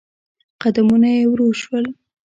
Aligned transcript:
قدمونه 0.61 1.09
يې 1.17 1.23
ورو 1.29 1.47
شول. 1.61 1.85